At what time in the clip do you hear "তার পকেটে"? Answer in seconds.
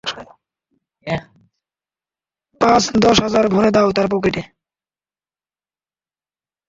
3.91-4.41